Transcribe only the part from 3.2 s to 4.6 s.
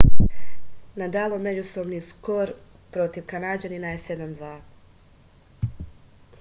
kanađanina je 7-2